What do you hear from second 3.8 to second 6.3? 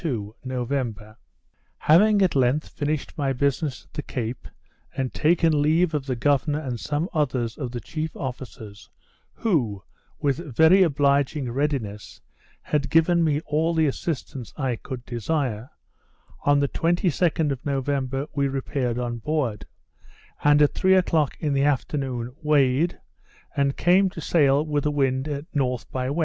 at the Cape, and taken leave of the